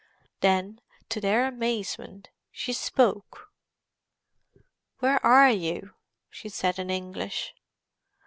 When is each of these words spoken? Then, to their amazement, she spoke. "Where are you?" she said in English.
Then, 0.39 0.81
to 1.09 1.21
their 1.21 1.45
amazement, 1.45 2.29
she 2.51 2.73
spoke. 2.73 3.51
"Where 4.97 5.23
are 5.23 5.51
you?" 5.51 5.93
she 6.31 6.49
said 6.49 6.79
in 6.79 6.89
English. 6.89 7.53